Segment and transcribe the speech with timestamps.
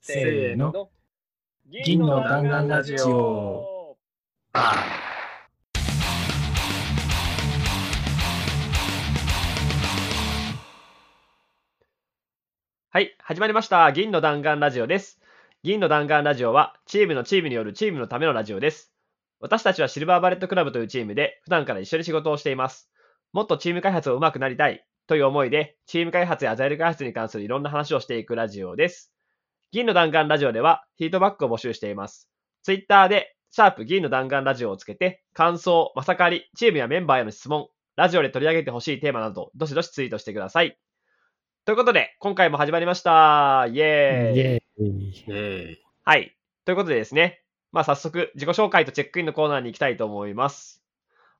[0.00, 0.90] せーの。
[1.84, 3.96] 銀の弾丸ラジオ。
[4.52, 4.84] は
[13.00, 13.92] い、始まりました。
[13.92, 15.20] 銀の弾丸ラジオです。
[15.62, 18.92] 銀の弾丸ラジオは、チームのチームによるチームのためのラジオです。
[19.40, 22.88] 私たちはシルバーバレットクラブというチームで、普段から一緒に仕事をしています。
[23.32, 29.12] もっとチーム開発を上手くなりたいという思いで、チーム開発やアジャイル開発に関するいろんな話をしていくラジオです。
[29.70, 32.26] 銀の弾丸ラジオでは、フィードバックを募集しています。
[32.62, 40.78] ツイッターで、シャープ銀の弾丸ラジオをつけて、感想、まさかり、チームやメンバーへの質問、ラジオで取り上げてほしいテーマなど、どしどしツイートしてください。
[41.66, 43.66] ということで、今回も始まりました。
[43.68, 44.36] イエーイ。
[44.36, 45.08] イエーイ。
[45.10, 45.84] イェーイ。
[46.02, 46.34] はい。
[46.64, 50.82] ということでですね、まあ早速、自己紹介とチェックインのコーナーに行きたいと思います。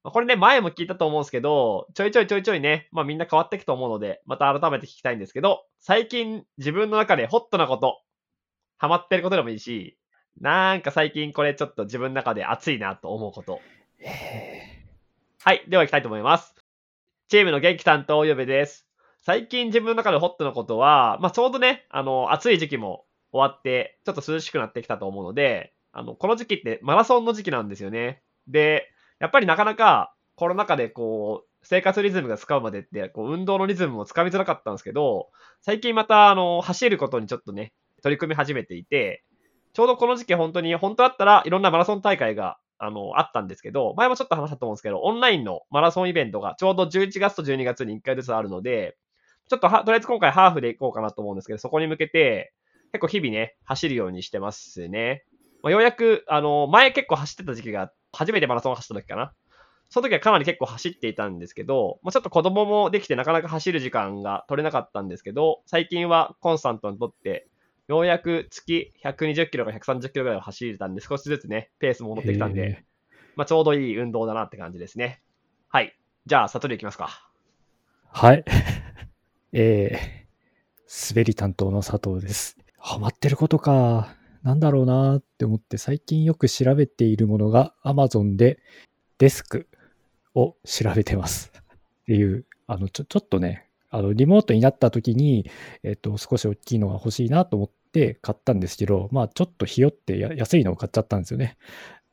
[0.05, 8.03] まあこれね、前も聞いたと思うんですけど、ちょいちょいちょいちょいね、まあみんな変わっていくと思うので、また改めて聞きたいんですけど、最近自分の中でホットなこと、
[8.79, 9.99] ハマってることでもいいし、
[10.41, 13.61] なんか最近これちょっと自分の中で熱いなと思うこと。
[15.43, 15.65] はい。
[15.69, 16.55] では行きたいと思います。
[17.29, 18.87] チームの元気担当、ゆべです。
[19.23, 28.23] 最近自分の中でホットなことは、まあちょうどね、あの、暑い時期も終わって、ちょっと涼しくなってきたと思うので、あの、この時期ってマラソンの時期なんですよね。
[28.47, 39.25] で、やっぱりなかなかコロナ禍でこう、生活リズムがつかむまでって、こう、運動のリズムもつかみづらかったんですけど、最近また、あの、走ることにちょっとね、取り組み始めていて、
[39.73, 48.97] ちょうどこの時期本当に、本当だったらいろんなマラソン大会が、あの、あったんですけど、前もちょっと話したと思うんですけど、オンラインのマラソンイベントがちょうど11月と12月に1回ずつあるので、
[49.49, 52.53] ちょっとは、とりあえず今回ハーフで行こうかなと思うんですけど、そこに向けて、
[52.93, 55.25] 結構日々ね、走るようにしてますね。
[55.63, 59.33] まあ、ようやく、あの、前結構走ってた時期が、初めてマラソン走った時かな。
[59.91, 67.48] その時はかなり結構走っていたんですけど、まあ、ちょっと子供もできてなかなか走る時間が取れなかったんですけど、最近はコンスタントにとって、
[67.89, 72.85] ようやく月120キロか130キロぐらいを走れたんで、少しずつね、ペースも戻ってきたんへで、
[73.35, 75.23] まあ、ちょうどいい運動だなって感じですね。
[75.69, 75.97] はい。
[76.27, 77.31] じゃあ、悟り行きますか。
[78.11, 78.45] はい。
[79.53, 82.59] えー、滑り担当の佐藤です。
[82.77, 84.15] ハマってることか。
[84.43, 88.61] なんだろうなって思って最近よく調べているものが Amazon で
[89.19, 89.67] デスク
[90.35, 91.53] を調べてます。
[91.55, 95.51] っていう、あの、ちょ、ちょっとね、あの、リモートになった時に、
[95.83, 101.57] えっと、少し大きいのが欲しいなと思って買ったんですけど、まあ、ちょっとひよってや安いのを買っちゃったんですよね。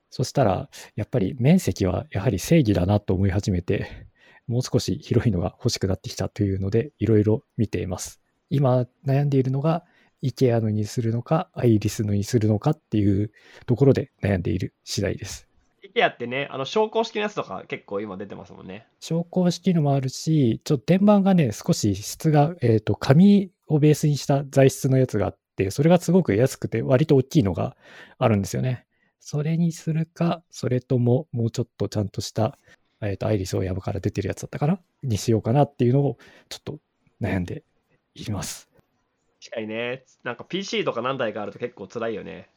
[0.09, 4.07] そしたら、やっぱり面積はやはり正義だなと思い始めて、
[4.47, 8.21] もう少し広いのが欲しくなってきたというので、いろいろ見ています。
[8.49, 9.83] 今悩んでいるのが、
[10.23, 13.31] IKEA のにするのか、アイリスのにするのかっていう
[13.65, 15.47] ところで悩んでいる次第です。
[15.93, 18.87] IKEA ってね、あの、昇降式のやつとか結構今出てますもんね。
[18.99, 25.39] 昇降式のもあるし、ちょっと天板がね、少し質が、えっ、と、紙をベースにした材質のやつがあって、
[25.71, 27.75] それがすごく安くて割と大きいのが
[28.17, 28.85] あるんですよね。
[29.19, 32.57] それにするか、それとももうちょっとちゃんとした、
[33.01, 34.79] えっ、と、アイリスオーヤマから出てるやつだったかな？
[35.03, 36.17] にしようかなっていうのを
[36.49, 36.79] ちょっと
[37.21, 37.63] 悩んで
[38.13, 38.69] います。
[39.43, 42.49] 確かにね、なんか PC とか何台かあると結構辛いよね。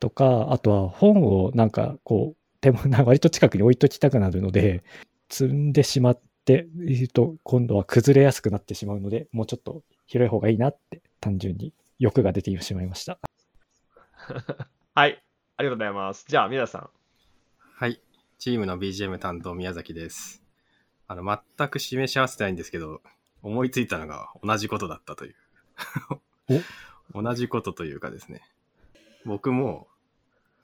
[0.00, 4.82] とか、あとは本をなんかこう、手も な割と近くに置いときたくなるので、
[5.28, 13.18] 積んでしまっていると、今度は崩れやすくなってしまうので、もうちょっと広い方がいいなって、単純に欲が出てしまいました。
[14.94, 15.22] はい。
[15.56, 16.26] ありがとうございます。
[16.28, 16.90] じゃあ、皆さん。
[17.58, 18.00] はい。
[18.38, 20.42] チームの BGM 担当宮崎です。
[21.08, 23.00] あの、全く示し合わせてないんですけど、
[23.42, 25.34] 思いついたのが同じことだったという。
[27.14, 28.42] 同じことというかですね。
[29.24, 29.88] 僕も、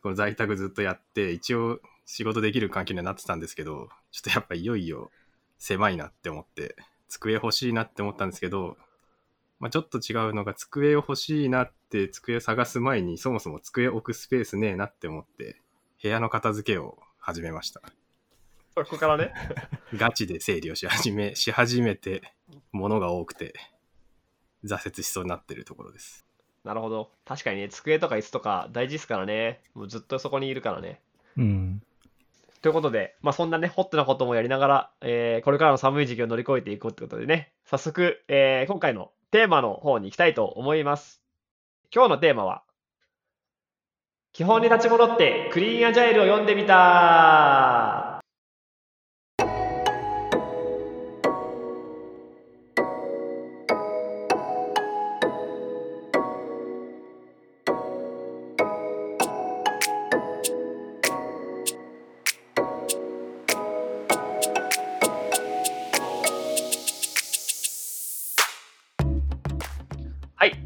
[0.02, 5.10] この在宅ずっとやって、一応仕事できる環境にはなってたんですけど、ちょっとやっぱいよいよ
[5.58, 6.76] 狭いなって思って、
[7.08, 8.76] 机欲しいなって思ったんですけど、
[9.62, 15.62] まあ、ちょっと違うのが机を欲しいなって机を探す前にそもそも机置くスペースねえなって思って
[16.02, 17.80] 部屋の片付けを始めました。
[18.74, 19.32] ここからね。
[19.94, 22.34] ガチで整理をし始め、し始めて
[22.72, 23.54] 物が多くて
[24.64, 26.26] 挫折しそうになってるところです。
[26.64, 27.12] なるほど。
[27.24, 29.62] 確かにね、机とか椅子とか大事ですからね。
[29.74, 31.00] もうずっとそこにいるからね。
[31.36, 31.82] うん。
[32.62, 41.22] ということで、まあそんなね、ホットなこともやりながら、えーこれからの寒い時期を乗り越えていこうってことでね、早速、えー今回のテーマの方に行きたいと思います。
[41.90, 42.62] 今日のテーマは、
[44.34, 48.11] 基本に立ち戻ってクリーンアジャイルを読んでみた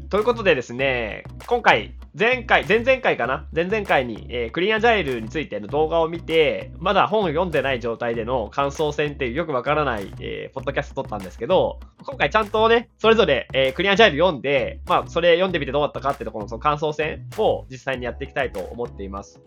[0.09, 3.45] ということでですね、今回、前回、前々回かな？
[3.53, 19.41] 前々回に、えー、クリーンアジャイルについての動画を見て、まだ本を読んでない状態での感想戦っていうよくわからない、えー、ポッドキャスト撮ったんですけど、今回ちゃんとね、それぞれ、えー、クリーンアジャイル読んで、まあ、それ読んでみてどうだったかってところのその感想戦を実際にやっていきたいと思っています。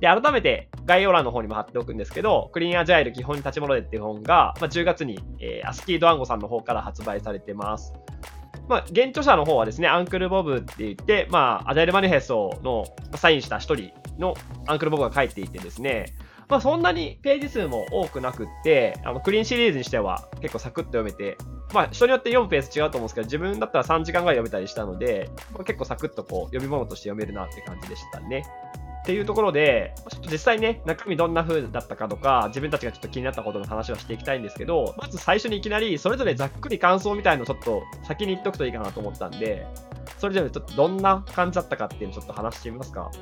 [0.00, 7.94] で、改めて概要欄の方にも貼っておくんですけど、クリーンアジャイル基本に立ち戻れっていう本が、まあ、10月に、えー、アスキードワンゴさんの方から発売されてます。
[8.68, 12.84] まあ、現著者の方はですね、アンクルボブって言って、まあ、アジャイルマニフェストの
[13.16, 14.34] サインした一人の
[14.66, 16.14] アンクルボブが書いていてですね、
[16.48, 21.36] まあ、そんなにページ数も多くなくって、あのクリーンシリーズにしては結構サクッと読めて、
[21.72, 28.44] まあ、人によって読むペース違うと思うんですけど、自分だったら3時間ぐらい読めたりしたので、まあ、結構サクッとこう読み物として読めるなって感じでしたね。
[29.06, 39.64] っていうところで、ちょっと実際ね、中身どんな風だったかとか、自分たちがちょっと気になったことの話はしていきたいんですけど、まず最初にいきなり、それぞれざっくり感想みたいのちょっと先に言っとくといいかなと思ったんで、
[40.18, 43.12] それぞれちょっとどんな感じだったかっていうのちょっと話してみますか。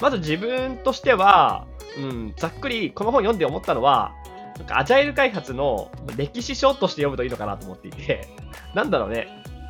[0.00, 1.66] まず自分としては、
[1.98, 4.14] うん、ざっくりこの本読んで思ったのは、
[4.56, 8.26] なんかアジャイル開発の歴史書として読むといいのかなと思っていて、
[8.74, 9.28] なんだろうね、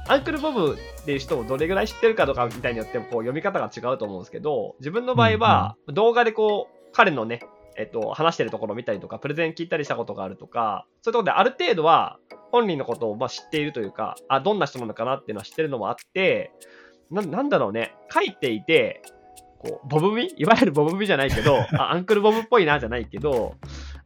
[0.09, 7.41] アンクルボブっていう人をどれぐらい知ってるかとかみたいによってもこう読み方が違うと思うんですけど、自分の場合は動画でこう、彼のね、
[7.77, 12.19] えっと、話してるところを見たりとか、プレゼン聞いたりしたことがあるとか、そういうところである程度は
[12.51, 16.53] 本人のことをまあ知っているというか、あ、どんな人なのかなっていうのは知ってるのもあって、
[17.11, 19.03] ななんだろうね、書いていて、
[19.59, 23.57] こう、ボブミいわゆるボブミじゃないけど、あアンクルボブっぽいなじゃないけど、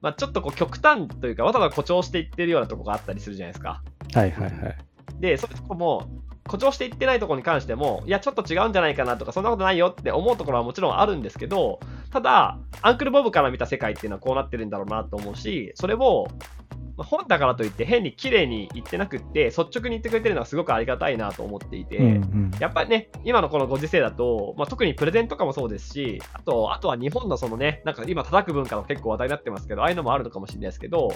[0.00, 3.82] まあ、ちょっとこう極端というか、わざわざ誇張していってるようなとこがあったりするじゃないですか。
[4.14, 4.91] はいはいはい。
[5.20, 6.08] で、そういうとこも、
[6.44, 11.78] 誇張していってないところに関しても、いや、ちょっと違うんじゃないかなとか、そんなことないよって思うところはもちろんあるんですけど、
[12.10, 16.26] ただ、アンクルボブから見た世界っていうのはこうなってるんだろうなと思うし、それを、
[16.96, 31.14] まあ、本だからといって変に綺麗に言ってなくって、率直に言ってくれてるのはすごくありがたいなと思っていて、うんうん、やっぱりね、今のこのご時世だと、まあ、特にプレゼンとかもそうですし、あと、あとは日本のそのね、なんか今叩く文化も結構話題になってますけど、ああいうのもあるのかもしれないですけど、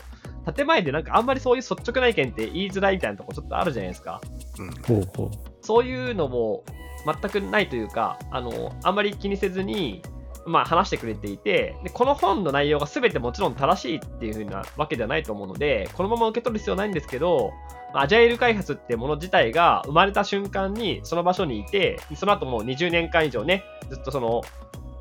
[0.55, 4.21] 建前でなんかあんまりそういう率直な意見って言いづらいみたいなとこちょっとあるじゃないですか。
[4.59, 5.31] うん、ほうほう。
[5.61, 6.65] そういうのも
[7.07, 10.03] 全くないというか、あの、あんまり気にせずに、
[10.47, 17.53] まあ、話してくれていてで、この本の内容が全てもちろん正しいっていう風なわけではないと思うので、このまま受け取る必要ないんですけど、
[17.95, 24.43] アジャイル開発ってもの自体が生まれた瞬間にその場所にいて、その後もう20年間以上ね、ずっとその、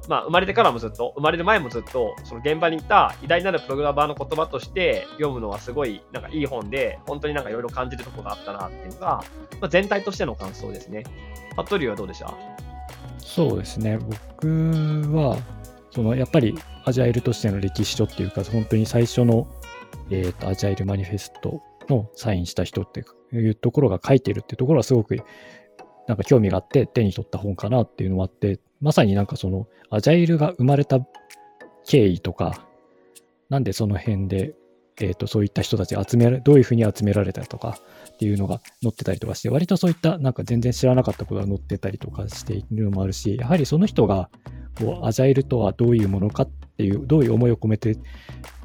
[0.07, 9.23] まあ、生まれてからもずっと、生まれる前もずっと、その現場にいた偉大なるプログラマーの言葉として読むのはすごい、なんかいい本で、本当になんかいろいろ感じるとこがあったなっていうのが、
[9.59, 11.03] まあ、全体としての感想ですね。
[11.55, 12.33] 服部はどうでした？
[13.25, 13.97] そうですね。
[13.97, 14.47] 僕
[15.11, 15.37] は、
[15.89, 16.55] そのやっぱり
[16.85, 19.47] アジャイルとしての歴史書っていうか、本当に最初の、
[20.11, 25.17] えーと、アジャイルマニフェストのサインした人っていうところが書いてるっていうところはすごく
[26.07, 30.99] なんか興味があって手に取った本かなっていうのもあって、まさになんかそのアジャイルが生まれた
[31.85, 32.67] 経緯とか、
[33.49, 34.53] なんでその辺で、
[34.99, 37.77] え、ー、と、そういった人たちが集められ、どういうふうに集められたとか
[38.09, 44.29] っていうのが載ってたりとかして、割とそういったなんか全然知らなかったことが載ってたりとかしているのもあるし、やはりその人が、
[44.79, 47.97] こう、アジャイルとはどういうものかっていう、どういう思いを込めて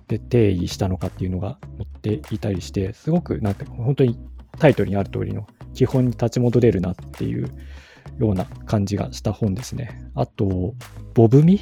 [0.08, 4.18] で定義したのかっていうのが載っていたりして、すごくなんて本当に
[4.58, 7.48] タイトルにある通りの基本に立ち戻れるなっていう
[8.18, 10.10] ような感じがした本ですね。
[10.16, 10.74] あと、
[11.14, 11.60] ボブミ？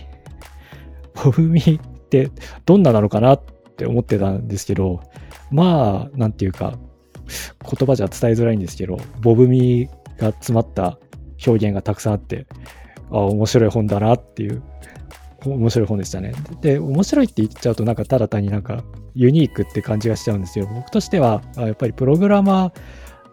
[1.12, 2.30] ボブミって
[2.64, 5.00] どんななのかなってって思ってたんですけど、
[5.52, 6.76] まあ、なんていうか、
[7.62, 10.98] 言葉じゃ伝えづらいんですけど、ボブミが詰まった
[11.46, 12.46] 表現がたくさんあって、
[13.12, 14.62] あ面白い本だなっていう、
[15.46, 16.32] 面白い本でしたね。
[16.60, 18.82] で、面白いって言っちゃうと、なんかただ単になんか
[19.14, 22.72] ユニークって感じがしちゃうんですけど、僕としては、やっぱりプログラマー、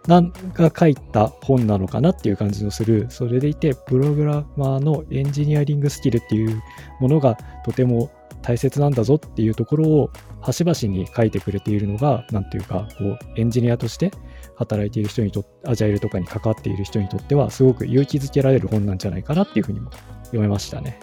[0.08, 6.62] なんが書いた本なのかなっていう感じのする、それでいて、プログラマーのエンジニアリングスキルっていう
[7.00, 7.36] ものが
[7.66, 8.12] とても
[8.46, 10.12] 大切なんだぞっていうところを
[10.46, 14.12] 端々に書いてくれているのが、なんていうか、こう、エンジニアとして
[14.56, 19.90] 働いている人にとって、アジャイルとかに関わっている人にとっては、すごく勇気づけられる本なんじゃないかなっていうふうにも
[20.26, 21.00] 読めましたね。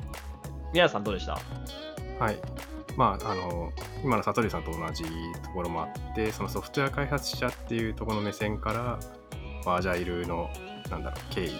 [0.72, 1.38] 宮さんどうでした？
[2.18, 2.38] はい。
[2.96, 3.72] まあ、あの
[4.04, 5.04] 今の悟りさんと同じ
[5.42, 9.00] ところもあってそのソフトウェア開発者っていうところの目線から、
[9.64, 10.50] まあ、アジャイルの
[10.90, 11.52] なんだろう経緯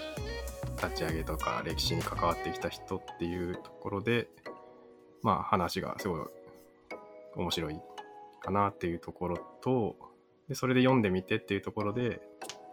[0.77, 4.29] 立ち上げとか歴史に関わってきた人っていうところで
[5.23, 6.21] まあ話がすごい
[7.37, 7.81] 面白い
[8.41, 9.97] かなっていうところと
[10.49, 12.21] でそれで読んでみてっていうところで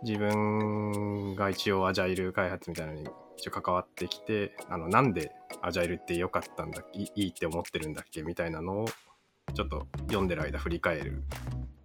[0.04, 8.86] 自分が一応アジャイル開発みたいなのに一応関わってきてあのなんでアジャイルって良かったんだいいって思ってるんだっけみたいなのを
[9.54, 11.24] ちょっと読んでる間振り返る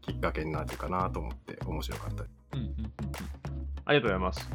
[0.00, 2.92] きっかけになるかなと思って面白かった、うんうんうん、
[3.84, 4.50] ありがとうございます。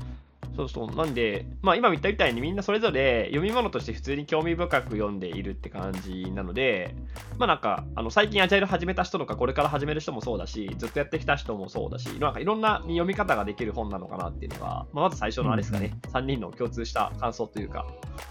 [0.59, 0.95] そうそう。
[0.95, 6.95] なんで、まあ今言ったみたいにみんなそれぞれ読み物として普通に興味深く読んでいるって感じなので、
[7.37, 17.85] まあなんか、あの最近アジャイル始めた人とかこれから始める人もそうだし、ずっとやってきた人もそうだし、なんかいろんな読み方ができる本なのかなっていうのが、まあ、まず最初のあれですかね、3人の共通した感想というか、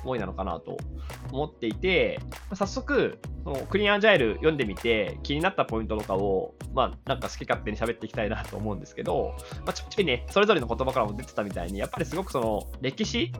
[0.04, 0.76] 思いなのかなと
[1.32, 13.32] 思っていて、まあ早速、そのクリーンアジャイル読んでみて気になったポイントとかを、まあなんか好き勝手に喋っていきたいなと思うんですけど、まあ、ちょいちょいね、それぞれの言葉からも出てたみたいに、やっぱりすごくその歴史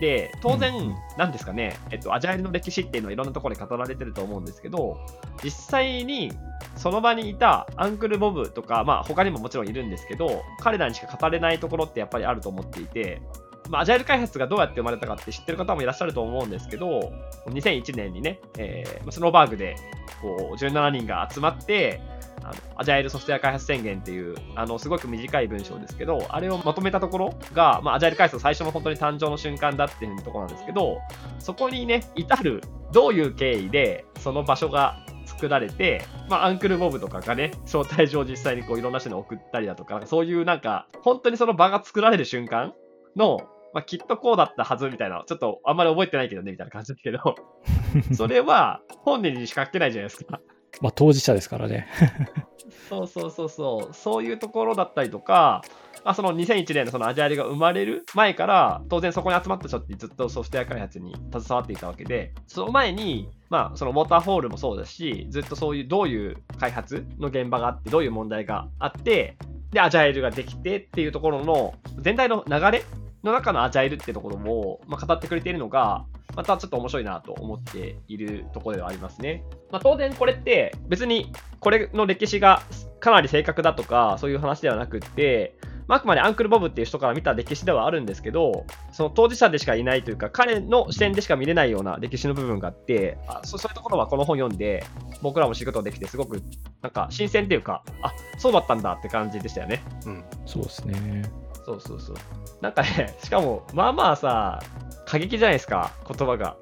[0.00, 4.98] で、当然なんですかね、えっと、アジャイルの歴史っていうのはいろんなところで語られてると思うんですけど、
[5.44, 6.32] 実際に
[6.76, 13.20] その場にいたアンクル・ボブとか、まあ他にももちろんいるんですけど、彼らにしか語れないところってやっぱりあると思っていて、
[13.68, 17.12] まあ、アジャイル開発がどうやって生まれたかって知ってる方もいらっしゃると思うんですけど、
[17.46, 19.76] 2001年にね、えースノーバーグで
[20.22, 22.00] こう17人が集まって、
[22.42, 30.98] あのアジャイルソフトウェア開発宣言っていう、あのすごく短い文章ですけど、あれをまとめたところが、まあ、アジャイル開発の最初の本当に誕生の瞬間だっていうところなんですけど、
[31.38, 42.74] そこにね、至る、どういう経緯でその場所が作られて、まあ、アンクルボブとかがね、招待状を実際にこういろんな人に送ったりだとか、そういうなんか、本当にその場が作られる瞬間
[43.16, 43.38] の、
[43.72, 47.36] まあ、きっとこうだったはずみたいな、ちょっとあんまり覚えてないけどね、みたいな感じだけど、
[48.14, 50.40] それは本人にしか書けないじゃないですか。
[50.80, 51.88] まあ当事者ですからね。
[52.88, 55.62] そうそうそうそう、そういうところだったりとか、
[56.04, 69.36] まあ、その2001年のそのアジャイルが生まれる前から、当然そこに集まった人ってずっとソフトウェア開発に携わっていたわけで、その前に、まあ、そのウォーターホールもそうだし、ずっとそういうどういう開発の現場があって、どういう問題があって、
[69.70, 72.84] で、アジャイルができてっていうところの全体の流れ
[73.22, 79.44] の中のアジャイルってところも、まあ、語ってくれているのが、またちょっと面白いなと思っているところではありますね。
[79.70, 82.62] まあ、当然これって別にこれの歴史が
[83.00, 85.54] かなり正確だとかそういう話ではなくって、
[85.86, 94.84] まあ、あくまでアンクル・ボブっていう人から見た歴史ではあるんですけど、その当事者でしかいないというか、彼の視点でしか見れないような歴史の部分があって、あそそういうところはこの本読んで、
[95.20, 96.40] 僕らも知ることができて、すごく
[96.80, 99.82] なんか新鮮っていうか、あそうだったんだって感じでしたよね。
[100.06, 100.24] うん。
[100.46, 101.22] そうですね。
[101.70, 102.16] そうそうそう。
[102.60, 104.60] なんかね、 しかも、まあまあさ、
[105.06, 106.56] 過激じゃないですか、言葉が。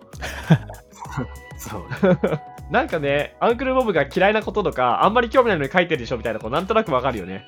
[1.59, 1.83] そう。
[2.71, 7.47] なんかね、アンクル・ボブが嫌いなこととか、あんまり興味ないのに書いてるでしょみたいな、こうなんとなくわかるよね。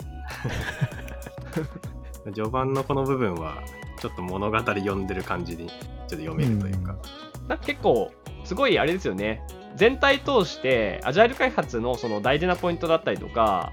[2.34, 3.56] 序盤のこの部分は、
[3.98, 6.94] ちょっと物語読んでる感じに、ちょっと読めるというか。
[7.48, 8.10] なんか結構、
[8.44, 9.42] すごいあれですよね。
[9.76, 13.72] 全体通して、アジャイル開発のその大事なポイントだったりとか、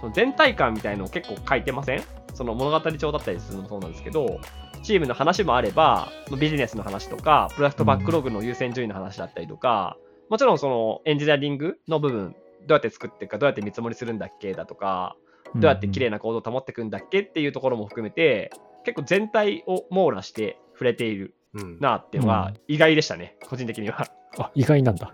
[0.00, 2.02] その全体感みたいのを結構書いてません？
[2.36, 4.40] その物語帳だったりするのもそうなんですけど、
[4.82, 9.96] チームの話もあれば、ビジネスの話とか、プロジェクトバックログの優先順位の話だったりとか、
[10.28, 15.16] もちろんそのエンジニアリングの部分、どうやって作っていくか、どうやって見積もりするんだっけだとか、
[15.54, 18.50] どうやって綺麗な行動を保っていくんだっけっていうところも含めて、
[18.84, 21.78] 結構全体を網羅して触れているうん。
[21.80, 24.06] なっていうのは意外でしたね、個人的には。
[24.38, 25.12] あ、意外なんだ。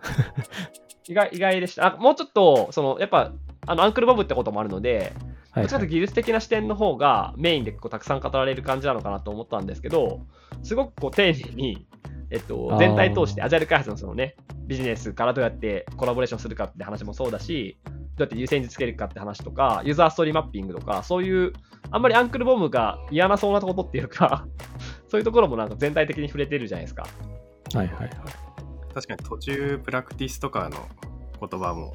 [1.08, 1.94] 意外意外でした。
[1.94, 3.32] あもうちょっと、そのやっぱ、
[3.66, 5.12] あのアンクルボブってこともあるので、はい、
[5.54, 10.20] どっちかというと技術的な視点の方がメインでこうたくさん語られる感じなのかなと思ったんですけど、
[10.62, 11.86] すごくこう丁寧に、
[12.30, 21.52] えっと全体通してアジャイル開発のそのね、ビジネスからどうやってコラボレーションするかって話もそうだし、どうやって優先順位つけるかって話とか、ユーザーストーリーマッピングとか、そういう、
[21.90, 24.46] あんまりアンクルボムが嫌なそうなことっていうか、
[25.08, 27.06] そういうところもなんか全体的に触れてるじゃないですか。
[27.74, 28.10] はいはいはい。
[28.94, 30.76] 確かに途中、プラクティスとかの
[31.46, 31.92] 言葉も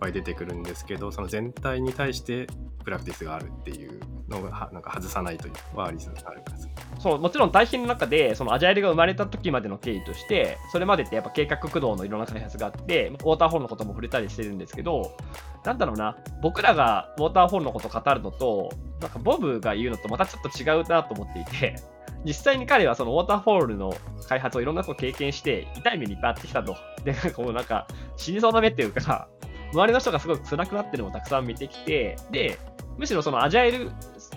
[0.00, 2.46] ぱい出てくるんですけど、その全体に対して
[2.84, 6.68] プラクティスがあるっていうのが、はなんか外さないというはありあるんです。
[6.98, 15.16] そうもちろん対比の中でそのアジャイルが生まれた時までの経緯としてそれまでってやっぱ計画駆動のいろんな開発があってウォーターホールのことも触れたりしてるんですけど
[15.64, 21.76] なんだろうな僕らがウォーターホールのことを語るのとなんかボブが言うのとまたちょっと違うなと思っていて
[22.26, 23.94] 実際に彼はそのウォーターホールの
[24.28, 27.86] 開発をいろんなこと経験して痛い目にいっぱいあってきたとでなんかもうなんか
[28.18, 29.28] 死にそうな目っていうか
[29.72, 32.58] 周りの人がすごく辛くなってるのをたくさん見てきてで
[32.98, 33.90] むしろそのアジャイル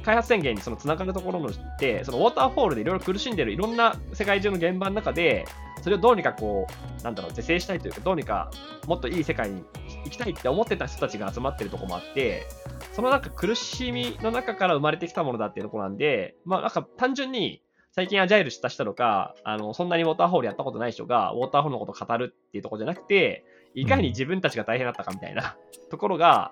[0.04, 5.46] 開発宣言にそのつながるところのって、そのウォーターフォールでいろいろ苦しんでるいろんな世界中の現場の中で、
[5.82, 6.68] それをどうにかこ
[7.00, 8.52] う、なんだろう、是正したいというか、どうにか
[8.88, 9.63] もっといい世界に
[10.06, 12.48] 行きたいって思ってた人たちが集まってるとこもあって、
[12.94, 17.62] そのなんか苦しみの中から生まれてきたものだっていうとこなんで、まあなんか単純に
[17.92, 25.56] 最近アジャイルした人とか、あの、そんなにウォーターホールやったことない人がウォーターホールのこと語るっていうとこじゃなくて、いかに自分たちが大変だったかみたいな
[25.89, 26.51] ところが、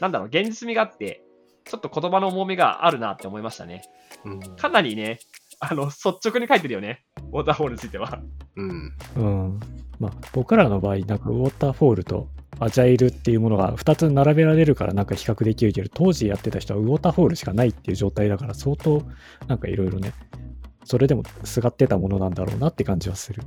[0.00, 1.22] なんだろう、現実味があって、
[1.64, 3.82] ちょっと言葉の重みがあるなって思いましたね。
[4.24, 4.40] うん。
[4.56, 5.18] かなりね、
[5.60, 7.04] あの、率直に書いてるよね。
[7.32, 8.20] ウォーターホールについては。
[8.56, 8.92] うん。
[9.16, 9.60] うん。
[10.00, 12.28] まあ、僕らの場合、なんかウォーターフォールと
[12.58, 19.02] アジャイルっていうものが2つ並べられるからなんか比較できるけど、当時やってた人はウォーターフォールしかないっていう状態だから、相当
[19.46, 20.12] なんかいろいろね、
[20.84, 23.42] それでもすがってたものなんだろうなって感じはする。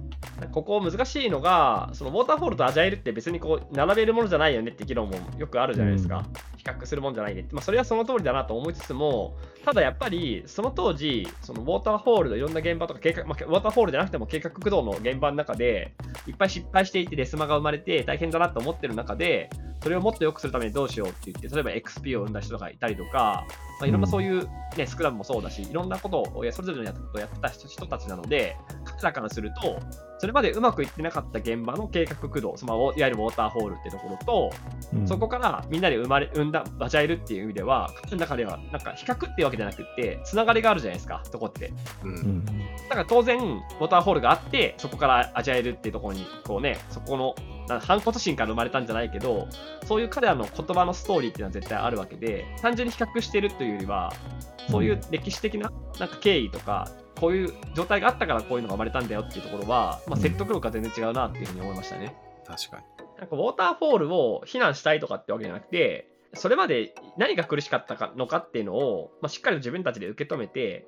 [0.51, 6.25] ここ難しいのが、そのウォーターフォールとアジャイルって別にこう並べるものじゃないよねって議論もよくあるじゃないですか。
[6.57, 7.53] 比較するもんじゃないねって。
[7.53, 15.93] まあ、それはその通りだなと思いつつも、ただやっぱりその当時、そのウォーターフォールのいろんな現場とか計画、まあ、ウォーターフォールじゃなくても計画駆動の現場の中で、
[16.27, 19.49] いっぱい失敗していてレスマが生まれて大変だなと思ってる中で、
[19.83, 23.45] それをもっと良くするためにどうしようって言って、例えば XP を生んだ人がいたりとか、
[23.79, 29.79] まあ、いろんなそういう、ね、スクラムもそうだし、いろんなことをそれぞれのやったことをやってた人たちなので、彼らからすると、
[30.17, 34.51] それまでうまくいってなかった現場の計画駆動、そのいわゆるウォーターホールってところと、
[34.93, 41.73] うん、そこからみんなで生まれ生んだバジャイルっていう意味では、彼の中ではなんか比較っていうわけじゃなくて、つながりがあるじゃないですか、そこって。
[42.03, 42.51] うん、だ
[42.89, 47.35] から当然、ウォーターホールがあって、そこからアジャイルっていうところに、こうね、そこの
[47.67, 49.47] 反骨心から生まれたんじゃないけど、
[49.85, 54.13] そういう彼らの言葉のストーリーっていうのは絶対あるわけで、単純に比較してるというよりは、
[54.69, 62.15] そういう歴史的ななんか経緯とか、こういう状態があったからこういうのが生まれたんだよっていうところは、まあ、説得力が全然違うなっていうふうに思いましたね。
[62.45, 62.83] 確かに。
[63.19, 70.85] なんかウォーターフォールを非難したいとかってわけじゃなくて、それまで何が苦しかったかのかっていうのを、まあ、しっかりと自分たちで受け止めて、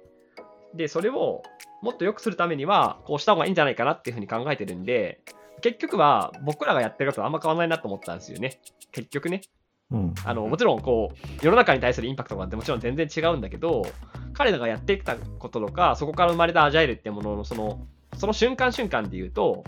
[0.75, 1.41] で、それを
[1.81, 5.21] もっと良くするためには、こうした方がいいんじゃないかなっていうふうに考えてるんで、
[5.61, 8.59] 結局は僕らがやってることはあんま変わらないなと思ったんですよね。
[8.91, 9.41] 結局ね。
[9.89, 13.85] うん、あのもちろんこう世の中に対するインパクトがってもちろん全然違うんだけど
[14.33, 17.87] 彼らがやってきたこととかそこから生まれたアジャイルってもののその
[18.17, 19.63] その瞬間瞬間で言うと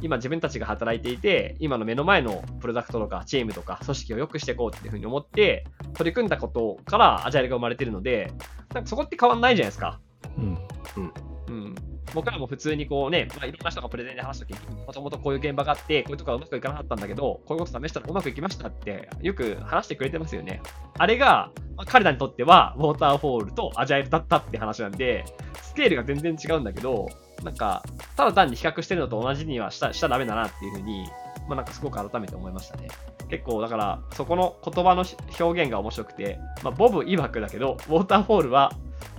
[0.00, 8.32] 今自分たちが働いていて今の目の前のプロダクトとかチームとか組織を良くしていこうっていうふうに思って取り組んだことからアジャイルが生まれてるので
[8.72, 10.00] なんかそこって変わんないじゃないですか。
[10.38, 10.58] うん、
[10.96, 11.12] うん
[11.48, 20.60] うん僕らも普通にこうね、まあ、いろんな人がプレゼンで話すときに、もともとこういう現場があって、こういうとこはうまくいかなかったんだけど、こういうこと試したらうまくいきましたってよく話してくれてますよね。
[20.98, 25.24] あれが、まあ、彼らにとっては、ウォーターフォールとアジャイルだったって話なんで、
[25.62, 27.08] スケールが全然違うんだけど、
[27.42, 27.82] なんか、
[28.16, 31.06] ただ単に比較してるのと同じにはしたしちゃダメだなっていうふうに、
[31.48, 32.88] まあ、なんかすごく改めて思いましたね。
[33.28, 35.04] 結構だから、そこの言葉の
[35.40, 38.72] 表現が面白くて、まあ、ボブ曰くだけど、ウォーターフォールは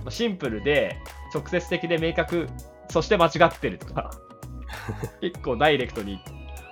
[0.08, 0.96] シンプルで
[1.34, 2.48] 直接的で明確
[2.88, 4.10] そして間違ってるとか、
[5.20, 6.20] 結構ダイレクトに、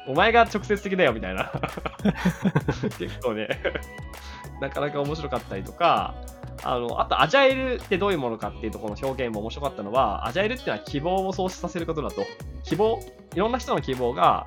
[0.06, 1.50] お前が直接的だよみたいな、
[2.98, 3.48] 結構ね、
[4.60, 6.14] なかなか面白かったりとか、
[6.62, 12.24] あの、あと、アジャイルってどういうものかっていうところの表現も面白かったのは、アジャイルっていうのは希望を創出させることだと。
[12.62, 13.00] 希望
[13.34, 14.46] いろんな人の希望が、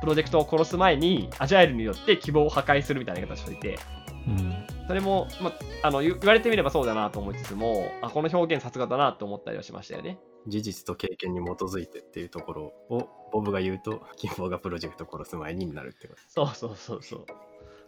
[0.00, 3.78] プロジェクトを殺す前に、アジャイルによって希望を破壊するみたいな言い方をしていて、
[4.26, 10.18] うん、それも、まあの、言われてみればそうだなと思いつつも、あ、この表現さすがだなと思ったりはしましたよね。
[10.46, 16.54] 事実と経験に基づいてっていうところをボブが言うと希望がプロジェクト殺す前になるってこと。
[16.54, 17.26] そうそうそうそう。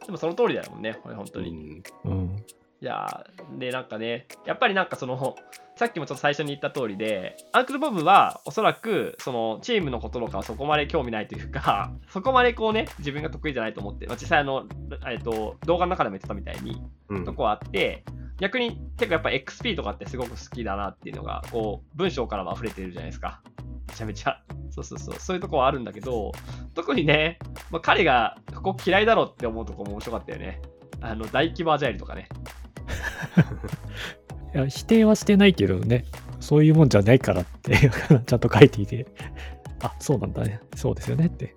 [0.06, 2.44] でもその通りだよねこれ本当に、うん、うん、
[2.82, 3.26] いや
[3.58, 5.36] でなんかねやっぱりなんかその
[5.76, 14.66] さっきもちょっと最初に言った通りでアンクルボブはおそらくそのチームのこととかはそこまで興味ないというか そこまでこうね自分が得意じゃないと思って、まあ、実際あの、
[15.10, 18.04] えっと、動画の中でも言ってたみたいに、うん、とこはあって
[18.40, 23.42] 逆に結構やっぱ XP とかってすごく好きだなっていうのが、こう、文章からも溢れてるじゃないですか。
[23.88, 24.42] めちゃめちゃ。
[24.70, 25.14] そうそうそう。
[25.18, 26.32] そういうとこはあるんだけど、
[26.74, 27.38] 特にね、
[27.70, 30.62] まあ、彼がここ嫌いだろうって思うとこも面白かったよね。
[31.02, 32.30] あの、大規模アジャイルとかね。
[34.54, 36.04] いや否定はしてないけどね、
[36.40, 37.90] そういうもんじゃないからって
[38.26, 39.06] ちゃんと書いていて、
[39.82, 40.60] あ、そうなんだね。
[40.74, 41.54] そうですよねって。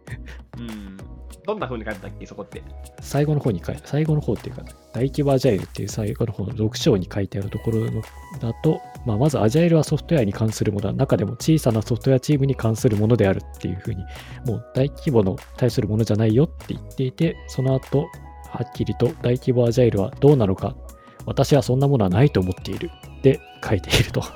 [0.58, 0.98] うん。
[1.46, 2.64] どんな風に書いてたっけ、そこって？
[3.02, 8.02] 最後の方に書いて、最後の方っていうか、大規模アジャイルっていう最後の方の6章に書いてあるところの
[8.40, 14.04] だと、まあ、まずアジャイルはソフトウェアに関するものは、中でも小さなソフトウェアチームに関するものであるっていう風に、
[14.46, 18.08] もう大規模の対するものじゃないよって言っていて、その後、
[18.50, 20.76] はっきりと大規模アジャイルはどうなのか、
[21.26, 24.24] 私はそんなものはないと思っているって書いていると。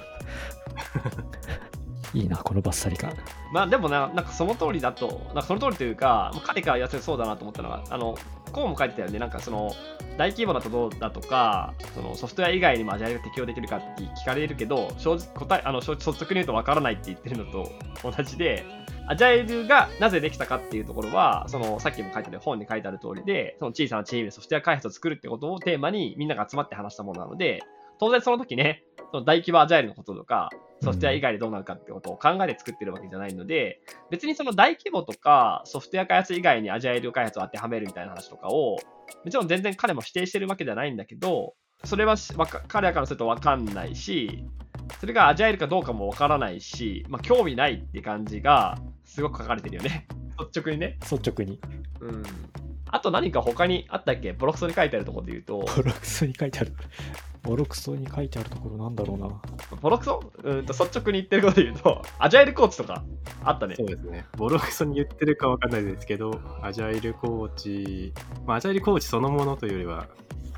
[2.13, 3.13] いいな、このバッサリ感。
[3.51, 8.17] まあでもな、なんかその通りだと、なんかその通りというか、彼から言わせそうだなと思ったのが、あの、
[8.51, 9.71] こうも書いてたよね、なんかその、
[10.17, 17.71] 大規模だとどうだとか、そのソフトウェア以外にもアジャイルが適用できるかって聞かれるけど、正直答え、あの、率直に言うとわからないって言ってるのと
[18.03, 18.65] 同じで、
[19.09, 27.63] アジャイルがなぜできたかっていうところは、そのさっきも書いてある本に書いてある通りで、その小さなチームでソフトウェア開発を作るってことをテーマにみんなが集まって話したものなので、
[27.99, 30.49] 当然その時ね、その大規模アジャイルのこととか、
[30.83, 38.73] ソフトウェア以外でどうなるかってことを考えて作ってるわけじゃないので、別にその大規模とかソフトウェア開発以外にアジャイル開発を当てはめるみたいな話とかを、
[39.23, 42.15] もちろん全然彼も否定してるわけじゃないんだけど、それは
[42.67, 44.43] 彼らからすると分かんないし、
[44.99, 50.07] それがアジャイルかどうかも分からないし、まあ、興味ないって感じがすごく書かれてるよね。
[50.39, 50.97] 率直にね。
[51.01, 51.59] 率直に。
[51.99, 52.23] うん。
[52.89, 54.33] あと何か他にあったっけ？
[54.33, 55.65] ブロクソに書いてあるところで言うと。
[55.75, 56.73] ブロクソに書いてある。
[57.43, 59.41] ボロクソに書いてあるところなんだろうな。
[59.81, 60.31] ボロクソ？
[60.43, 63.03] うんと率直に言ってることで言うと、アジャイルコーチとか
[63.43, 63.83] あったねそ。
[63.83, 64.25] うですね。
[64.37, 68.13] ボロクソに言ってるかわかんないですけど、アジャイルコーチ、
[68.45, 70.07] まあ、アジャイルコーチそのものというよりは、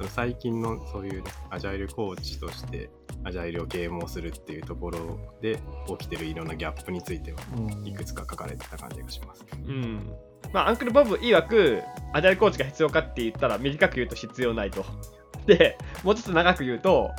[0.10, 2.90] 最近のそういう、ね、アジャイルコーチとして、
[3.24, 9.46] アジャイルを啓蒙するっていうところで起きてるいろんなギャップについては、うんいくつか書かれてた感じがします。
[9.68, 10.14] うん。
[10.54, 14.84] まあ、アンクルボブ曰く、アジャイルコーチが必要かって言ったら、短く言うと必要ないと。
[15.46, 17.12] で、もうちょっと長く言うと、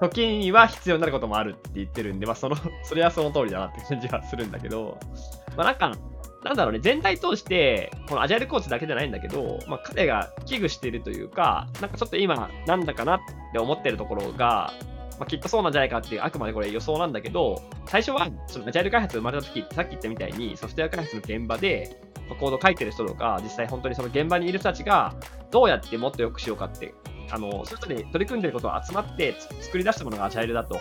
[0.00, 4.98] 時には必要になることもあるって言ってるんで、まあ、その、 それはその通りだなって感じはするんだけど、
[5.56, 5.92] まあ、なんか、
[6.44, 13.20] なんだろうね、全体通して、このアジャイルコーチだけじゃないんだけど、まあ、彼が危惧しているというか、なんかちょっと今、なんだかなっ
[13.52, 14.72] て思ってるところが、
[15.18, 25.14] まあ、きっとそうなんじゃないかっていう、あくまでこれ予想なんだけど、最初は、そのアジャイル開発生まれた時さっき言ったみたいに、ソフトウェア開発の現場で、まあコードを書いてる人とか、実際本当にその現場にいる人たちが、
[25.50, 26.94] どうやってもっと良くしようかって、
[27.30, 30.78] あの、そういう人に取り組んでることが集まってつ作り出したものがアジャイルだと。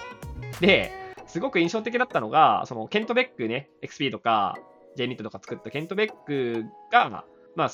[0.59, 0.91] で、
[1.27, 4.57] すごく印象的だったのが、そのケント・ベックね、XP とか
[4.97, 7.69] JNIT とか作ったケント・ベックが、まあ、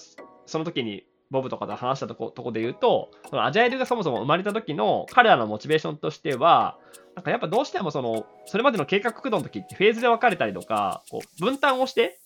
[0.46, 6.78] その時にボブとかと話したとことこで言うと、そのアジャイルがそもそも生まれた時の彼らのモチベーションとしては、
[7.16, 12.20] なんかやっぱどうしてもその、それまでの計画駆動の時ってフェーズで分かれたりとか、こう分担をして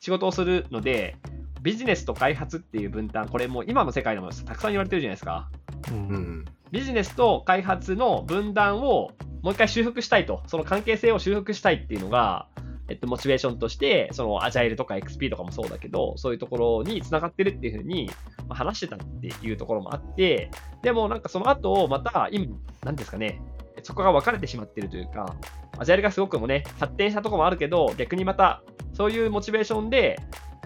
[0.00, 1.16] 仕事をするので、
[1.62, 5.50] ビジネスと開発っていう分担、これもう今の世界でもたくさん言われてるじゃないですか。
[5.90, 6.44] うん。
[6.70, 9.10] ビジネスと開発の分断を
[9.42, 12.48] もう一回修復したいと、その関係性を修復したいっていうのが、
[12.88, 18.10] えっと、モチベーションとして、そのアジャイルとか XP とかもそうだけど、そういうところに繋がってるっていうふうに
[18.48, 20.50] ま話してたっていうところもあって、
[20.82, 23.40] でもなんかその後、また今、なんですかね、
[23.82, 25.34] そこが分かれてしまってるというか、
[25.78, 30.18] アジャイルがすごくもね、発展したとこもあるけど、逆にまた、そういうモチベーションで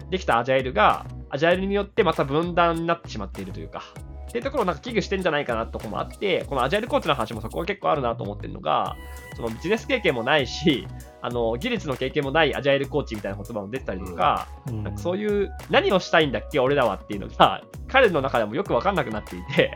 [0.09, 3.83] できたアジャイルが、アジャイルによってまた分断になってしまっているというか、
[4.31, 8.95] っていうところをなんか危惧してんじゃないかなところもあって、このアジャイルコーチの話もそこは結構あるなと思ってるのが、
[9.35, 10.87] そのビジネス経験もないし、
[11.21, 19.71] あの技術の経験もないアジャイルコーチみたいな言葉も出てたりとか、うんなんかそういう何をしたいんだっけ、俺らはっていうのが、彼の中でもよく分かんなくなっていて、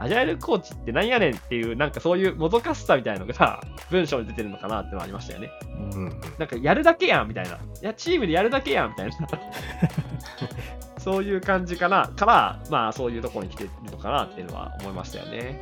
[0.00, 5.50] アジャイルコーチってなんやねんっていう、なんかそういうもどかしさみたいなのが文章に出てるのかなってのはありましたよね。
[5.92, 6.20] うん。
[6.38, 7.56] なんかやるだけやんみたいな。
[7.56, 9.16] いや、チームでやるだけやんみたいな。
[11.02, 15.60] そういう感じかな、から、まあそういうところに来てるのかなっていうのは思いましたよね。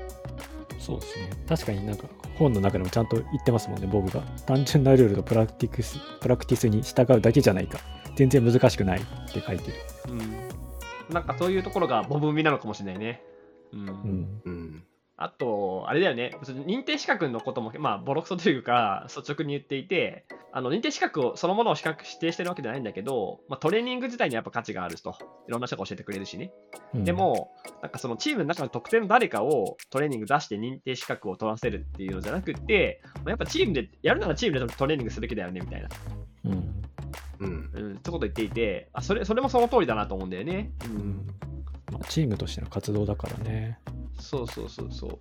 [0.78, 1.30] そうですね。
[1.48, 2.04] 確かになんか
[2.36, 4.20] 本の中でもちゃんと言ってますもんね、ボブが。
[4.46, 7.78] 単純なルールとプラクティクスプラクティスに従うだけじゃないか。
[8.16, 9.76] 全然難しくないって書いてる。
[10.08, 11.14] うん。
[11.14, 13.22] なんかそういうところがボブ味なのかもしれないね。
[13.72, 13.80] うん。
[13.80, 14.42] うん。
[14.44, 14.59] うん。
[15.22, 25.14] あと、あれだよね、別に認定資格のことも、まあ、ボロクソというか、率直に言っていて、あの認定資格をそのものを資格否定してるわけじゃないんだけど、まあ、トレーニング自体にやっぱ価値があると、
[25.46, 26.52] いろんな人が教えてくれるしね。
[26.94, 27.52] うんで、も、
[27.82, 35.88] なんかそのチームの中の特定の誰かをトレーニング出して認定資格を取らせるっていうのじゃなくって、まあやっぱチームで、やるならチームでトレーニングすべきだよねみたいな、
[36.46, 36.82] うん。
[37.40, 37.70] うん。
[37.74, 40.70] うん、ってこと言っていて、あそれそれもその通りだなと思うんだよね。
[40.86, 41.26] ううんん
[41.92, 43.78] まあ、チームとしての活動だからね。
[44.20, 45.18] そうそうそうそう。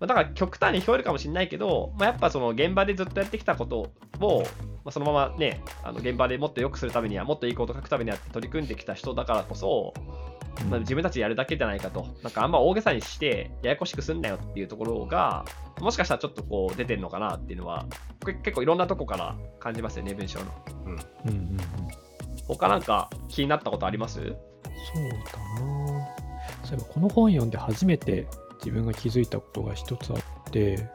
[0.00, 4.42] まあだから極端に聞こえるかもしれないけど、まあ、やっぱその現場でずっとやってきたことを、
[4.84, 9.94] まあ、そのままね、あの現場でもっと良くするためには、もっといいことを書くためにはって取り組んできた人だからこそ、
[10.62, 15.44] うんまあ、自分たちでやるだけじゃないかと、なんかあんま大げさにして、ややこしくすんなよっていうところが、
[15.80, 17.86] もしかしたらちょっとこう出てるのかなっていうのは、
[18.20, 20.46] これ結構いろんなとこから感じますよね、文章の。
[20.86, 21.58] うんうんうん。
[22.46, 24.20] 他なんか気になったことあります？
[24.20, 24.34] そうだ
[25.64, 26.03] な
[26.74, 28.26] えばこの本読んで初めて
[28.58, 30.88] 自分が気づいたことが一つあって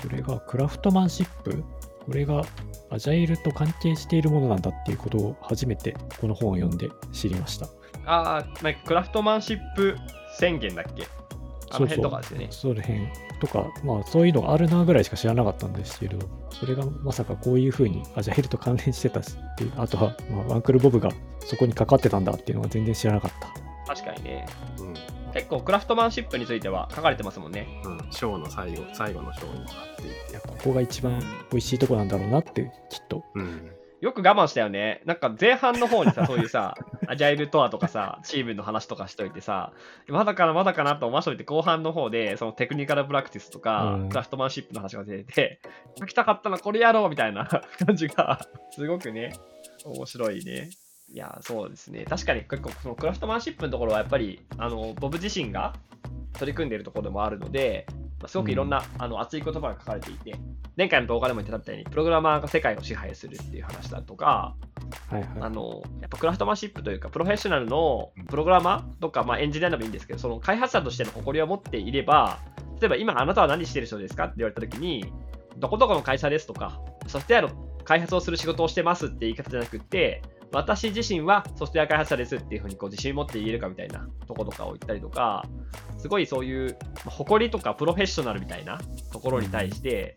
[0.00, 1.62] それがクラフトマンシップ
[2.04, 2.42] これが
[2.90, 7.66] アジャイルと関係しているものなんだっていうことを初めてこの本を読んで知りました。
[8.06, 9.96] ああ、なんかクラフトマンシップ
[10.38, 11.06] 宣言だっけ？
[11.70, 12.48] あの辺とかですよね。
[12.50, 13.00] その辺
[13.40, 16.18] とかまあそういうのがあるなぐらいしか知らなかったんですけど
[16.50, 19.36] それがまさかこういうふうにアジャイルと関連してたし
[19.76, 23.48] あとは、まあ、アンクルボブがそこにかかってたんだっていうのは全然知らなかった
[23.86, 24.46] 確かにね。
[24.78, 24.94] うん。
[25.32, 27.66] 結構クラフトマンシップについては書かれてますもんね。
[27.84, 27.98] うん。
[28.10, 30.40] ショーの最後、最後のショーにもなっていていや。
[30.40, 31.20] ここが一番
[31.50, 33.70] 美味しいとこなんだろうなってきっとうん。
[34.04, 35.00] よく我慢したよね。
[35.06, 36.74] なんか前半の方にさ、 そういうさ、
[37.08, 39.72] アジャイルとはとかさ、チームの話とかしといてさ、
[40.08, 45.60] まだかな、まだかなと思わしといて、後半の方で、そのテクニカルプラクティスとか、うんクラフトマンシップの話が出てて、
[45.98, 47.46] 書きたかったな、これやろうみたいな
[47.86, 49.32] 感じが、すごくね、
[49.86, 50.68] 面白いね。
[51.08, 52.04] いや、そうですね。
[52.04, 55.74] 確かに結構、そのクラフトマンシップのところはやっぱり、あの、ボブ自身が
[56.32, 57.86] 取り組んでいるところでもあるので、
[58.20, 60.36] まあすごくいろんな、あの熱い言葉が書かれていて、
[60.76, 64.56] 前回の動画でも言ってたみたいに、プログラマーが世界を支配するっていう話だとか、
[65.10, 65.28] はいはい。
[65.40, 72.38] あのやっぱクラフトマンシップというか、プロフェッショナルのプログラマーとか、まあ、エンジニアでもいいんですけど、その開発者としての誇りを持っていれば、
[72.80, 75.10] 例例えば今あなたは何してる人ですかって言われた時に、
[75.56, 77.48] どこどこの会社ですとか、ソフトウェアの
[77.84, 80.20] 開発をする仕事をしてますって言い方じゃなくて、
[80.54, 85.44] 私自身はソフトウェア開発者ですっていうふうにこう自信持って言えるかみたいなとことかを言ったりとか、
[85.98, 88.80] すごいそういう誇りとかプロフェッショナルみたいな
[89.12, 90.16] ところに対して、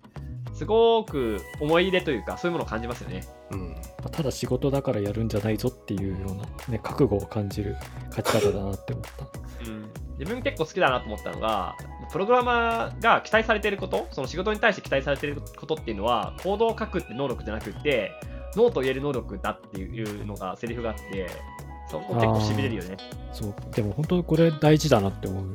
[0.54, 3.23] すごく思い入れというか、そういうものを感じますよね。
[3.52, 3.76] うん。
[4.12, 7.76] ただ仕事だからやるんじゃないぞっていうような、ね、覚悟を感じる
[8.15, 9.69] 書き方だなって思った。
[9.69, 11.76] うん、自分結構好きだなと思ったのが、
[12.12, 18.12] プログラマーが期待されていること、その仕事に対して期待されていることっていうのは、コードを書くって能力じゃなくて、
[18.55, 21.29] ノーと言える能力だっていうのがセリフがあって、
[21.89, 22.97] そこ結構しびれるよね。
[23.31, 25.53] そう、でも本当これ大事だなって思う。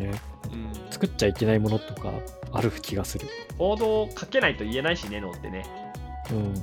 [0.00, 0.10] ね、
[0.52, 2.10] うん、作っちゃいけないものとか
[2.52, 3.26] ある気がする。
[3.58, 5.64] コードを書けないと言えないしね、ノーってね。
[6.30, 6.54] うん。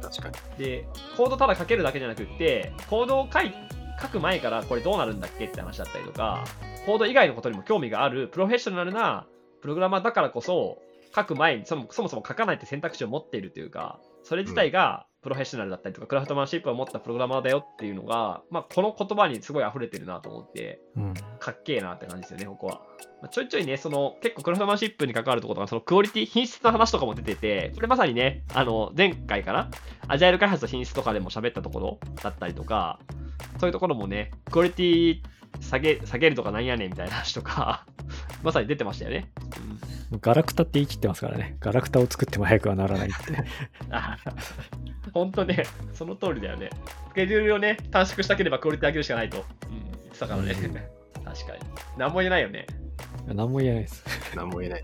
[0.00, 0.64] 確かに。
[0.64, 0.86] で、
[1.16, 3.52] コードただ書けるだけじゃなくって、コードを書い
[4.00, 6.44] 書く前からこれどうなるんだっけって話だったりとか、
[6.86, 9.26] コード以外のことにも興味があるプロフェッショナルな
[9.60, 10.78] プログラマーだからこそ、
[11.14, 22.80] 書く前にそもそも書かないって選択肢を持っているというか、それ自体がプロフェッショナルだったりとか、クラフトマンシップを持ったプログラマーだよっていうのが、まあ、この言葉にすごい溢れてるなと思って、うん、かっけえなって感じですよね、ここは。
[23.20, 29.68] まあ、ちょいちょいね、その結構クラフトマンシップに関わるところとか、そのクオリティ、品質の話とかも出てて、これまさにね、あの、前回かな、
[30.06, 32.98] アジャイル開発と品質とかでも喋ったところだったりとか、
[33.60, 35.20] そういうところもね、クオリティ
[35.60, 37.86] 下げ下げるとかなんやねんみたいな話とか
[38.42, 39.30] まさに出てましたよね。
[40.12, 41.56] うん、ガラクタって言い切ってますからね。
[41.60, 43.44] ガラクタを作っても早くはならないって。
[45.12, 46.70] 本当ね、その通りだよね。
[47.10, 49.44] スケジュールをね、短縮したければクオリティ上げるしかないと。
[49.68, 50.54] うん、言ってたからね。
[51.24, 51.58] 確かに。
[51.96, 52.66] 何も言えないよね。
[53.26, 54.04] 何も言えないです。
[54.34, 54.82] 何も言えない。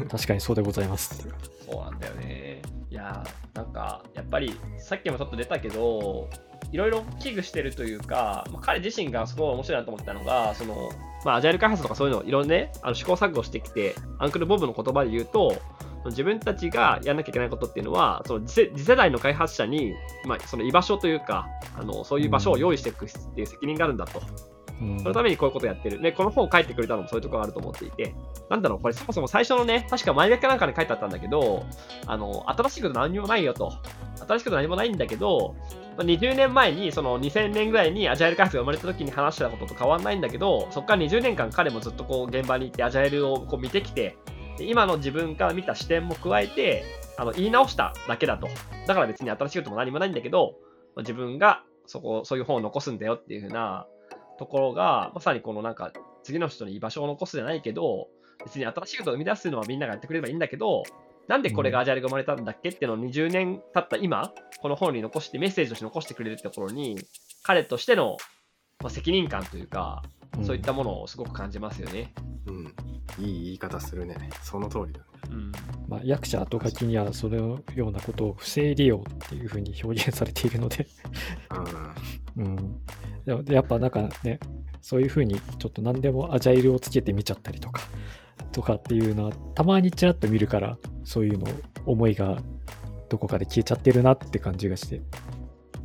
[0.00, 1.28] うん、確かにそうでございます。
[1.64, 2.62] そうなんだよね。
[2.92, 3.24] いや
[3.54, 6.28] なんか、やっぱり、さっきもちょっと出たけど、
[6.72, 10.90] いろいろ危惧してるというか、まあ、彼自身がすごい面白いなと思ったのが、その、
[11.24, 15.56] まあ、アジャイル開発とかそういうのをいろいろね、あの試行錯誤してきて、アンクル・ボブの言葉で言うと、
[16.04, 19.94] 自分たちがやんなきゃいけないことっていうのは、その次世代の開発者に、
[20.26, 24.20] まあ、その居場所というか、あのそういう場所を用意していくっていう責任があるんだと。
[24.98, 26.00] そのためにこういうことやってる。
[26.00, 28.14] で、この本を書いてくれたのもそういうところがあると思っていて、
[28.50, 31.64] なんだろう、これそもそも最初のね、確か前書きなんかで書いてあったんだけど、
[32.06, 33.72] あの、新しいこと何にもないよと。
[34.26, 35.54] 新しいこと何もないんだけど、
[35.98, 44.16] 20年前に、その2000年ぐらいにアジャイル開発が生まれた時に話したことと変わんないんだけど、そこから20年間彼もずっとこう現場に行ってアジャイルをこう見てきて、
[44.58, 46.84] 今の自分から見た視点も加えて、
[47.18, 48.48] あの言い直しただけだと。
[48.86, 50.54] だから別に新しいことも何もないんだけど、
[50.98, 53.86] 自分がそこ、そういう本を残すんだよっていう風な
[54.42, 55.92] ところが、まさにこのなんか
[56.24, 58.08] 次の人に居場所を残すじゃないけど、
[58.44, 60.82] 別に新しいことを生み出すのはみんながやってくれればいいんだけど、
[61.28, 66.98] なんでこれがアジャイルが生まれたんだっけっていうのを20年経った今、この本に残してメッセージとして残してくれるってところに、
[67.44, 68.16] 彼としての、
[68.82, 70.02] ま責任感というか、
[70.42, 72.12] そういったものをすごく感じますよね。
[72.46, 72.74] うん。
[73.18, 74.16] いい言い方するね。
[74.42, 75.04] その通りだね。
[75.30, 75.52] うん
[75.88, 80.86] まあ、役者後書きにはそのようなことを不正利用っていうふうに表現されているので
[82.36, 82.56] うん、
[83.24, 84.40] でもやっぱなんかね
[84.80, 87.82] そういうふうにちょっと何でもアジャイルをつけてみちゃったりとか
[88.52, 91.46] とかっていうのはたまにちらっと見るからそういうの
[91.86, 92.38] 思いが
[93.08, 95.02] どこかで消えちゃってるなって感じがして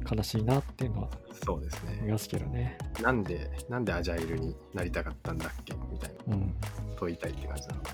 [0.09, 1.09] 悲しいなっていうのは
[1.43, 1.99] そうですね。
[2.01, 2.77] 見ますけどね。
[3.01, 5.73] なんでなんでアジャイルになりたかったんだっけ？
[5.91, 6.55] みたいな、うん、
[6.97, 7.91] 問いたいって感じなのか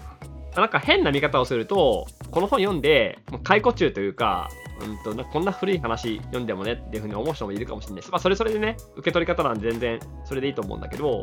[0.56, 0.62] な。
[0.62, 4.50] なんか変な見方をするとこの本読んで解雇中というか
[4.82, 8.12] うんと、なこんな古い話読んでもねっていうふうに思う人もいるかもしれないです。
[8.12, 11.22] まあ、それそれでね、受け取り方なんで全然それでいいと思うんだけど、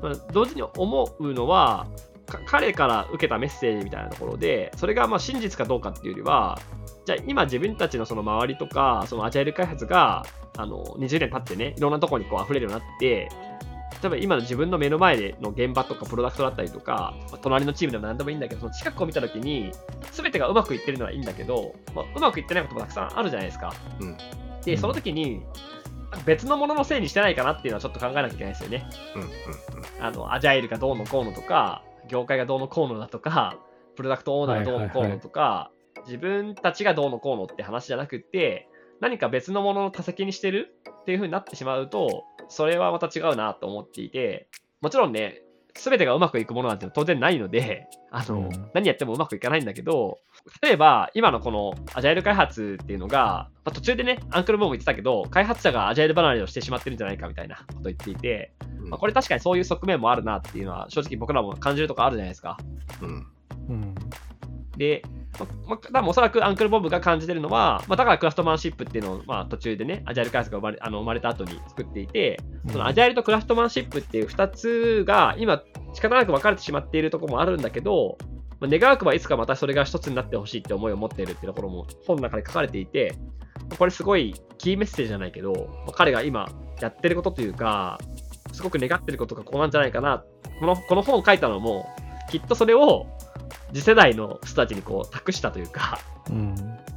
[0.00, 1.88] まあ、同時に思うのは、
[2.44, 6.58] 彼から受けたメッセージみたいなところで、それがまあ真実かどうかっていうよりは、
[7.04, 10.24] じゃあ今自分たちのその周りとか、そのアジャイル開発が、
[10.56, 13.28] あの、20年経ってね、いろんなところにこう溢れるようになって、
[14.02, 19.70] 例えば今の自分の目の前での現場とかプロダクトだったりとか、まあ、隣のチームでも何でもいいんだけど、その近くを見たときに、
[20.12, 23.72] 全てがうまくいってるのはいいんだけど、まあ、うまくいってないこともたくさんあるじゃないですか。
[24.00, 24.16] うん、
[24.64, 25.42] で、その時に、
[26.26, 28.86] 別のもののせいにしてないかなっていうのはちょっと考えなきゃいけないですよね。
[29.14, 29.34] うんうんうん、
[30.04, 33.58] あの、アジャイルがどうのこうのとか、業界がどうのこうのだとか、
[33.96, 38.68] プロダクトオーナーがどうのこうのとか、はいはいはい、自分たちがどうのこうのって話じゃなくて、
[39.00, 44.48] 何か別のものの多責にしてるっていう風になってしまうと、それはまた違うなと思っていて、
[44.80, 45.42] もちろんね、
[45.74, 50.18] すべてがうまくいくものなんて当然ないので、あの、うん、何やってもうまくいかないんだけど、
[50.62, 62.58] 例えば、今のこのアジャイル開発っていうのが、まあ、途中でね、アンクルボーも言ってたけど、開発者がアジャイル離れをしてしまってるんじゃないかみたいなことを言っていて、うん、まあ、これ確かにそういう側面もあるなっていうのは、正直僕らも感じるとこあるじゃないですか。
[63.00, 63.26] うん。
[63.68, 63.94] うん、
[64.76, 65.02] で、
[65.38, 75.62] まあ、多分おそらくアンクルボブが感じてるのは、まあ、だからクラフトマンシップっていうのを、まあ、途中でね、アジャイル開発が生まれあの生まれた後に作っていて、そのアジャイルとクラフトマンシップっていう2つが今、
[75.94, 78.18] 仕方なく分かれてしまっているところもあるんだけど、
[78.62, 83.16] まあ、願わくばいつかまたそれが一つになってほしいって思いを持っているってところも本の中で書かれていて、
[83.76, 85.52] これすごいキーメッセージじゃないけど、
[85.84, 86.48] まあ、彼が今
[86.80, 87.98] やってることというか、
[88.52, 90.22] すごく願ってることがここなんじゃないかな。
[90.60, 91.88] このこの本を書いたのも、
[92.30, 93.08] きっとそれを
[93.72, 95.98] 次世代の人たちにこう託したというか、
[96.30, 96.54] うん。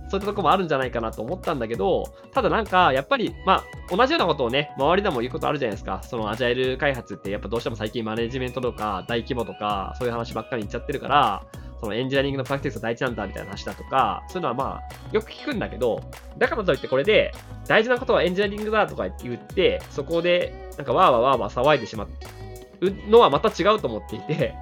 [0.09, 6.01] そういったとこもあるんじゃないかなと思ったんだけど、ただなんか、やっぱり、まあ、同じようなことをね、周りでも言うことあるじゃないですか。
[6.03, 11.43] そのアジャイル開発って、やっぱどうしても最近マネジメントとか、大規模とか、そういう話ばっかり言っちゃってるから、
[11.79, 16.01] そのエンジニアリングのプラクティスが大事なんだみたいな話だとか、そういうのはまあ、よく聞くんだけど、
[16.37, 17.31] だからといってこれで、
[17.67, 22.09] 大事なことはエンジニアリングだとか言って、そこで、なんかわーわーわーわー騒いでしまう
[23.09, 24.55] のはまた違うと思っていて、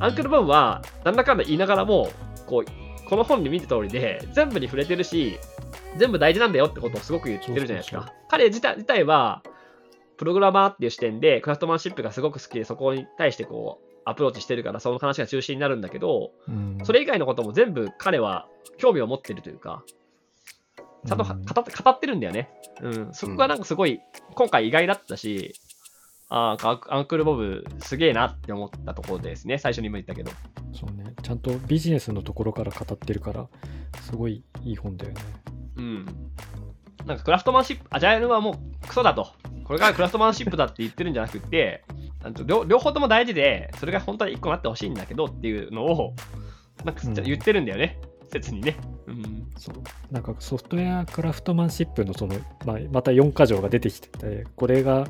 [0.00, 2.10] アンクルボムは、なんだかんだ言いながらも、
[2.46, 5.38] こう、この本で見てた通りで、全部に触れてるし、
[5.96, 8.12] 全部大事なんだよってことをすごく言ってるじゃないですか。
[8.28, 9.42] 彼自体自体は、
[10.16, 19.84] プログラマーっていう視点で、クラフトマンシップがすごく好きで、そこに対してこう、アプローチしてるから、その話が中心になるんだけど、うんそれ以外のことも全部彼は興味を持ってるというか、
[21.06, 22.50] ちゃんと語ってるんだよね。
[22.82, 23.08] うん。
[23.12, 24.00] そこがなんかすごい、
[24.34, 25.54] 今回意外だったし、
[26.28, 29.58] ああ、アンクルボブすげえなって思ったところですね。
[29.58, 30.32] 最初にも言ったけど。
[30.72, 31.14] そうね。
[31.22, 33.48] ちゃんとビジネスのところから語ってるから、
[34.02, 35.20] すごいいい本だよね。
[35.76, 36.06] うん。
[37.06, 39.28] なんかクラフトマンシップ、アジャイルはもうクソだと。
[39.64, 41.84] これがクラフトマンシップだって言ってるんじゃなくて、
[42.44, 46.14] 両両方とも大事で、それが本当は1個なってほしいんだけどっていうのを、
[46.84, 48.00] なんかうん言ってるんだよね。
[48.32, 48.76] 説にね。
[49.06, 49.46] うん。
[49.56, 49.76] そう。
[50.12, 55.06] なんかソフトウェアクラフトマンシップのその、まあ、また4箇条が出てきてて、これが